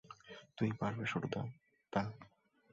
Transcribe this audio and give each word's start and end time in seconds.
তুমি 0.57 0.71
পারবে, 0.79 1.03
শুটুদাদা। 1.05 2.01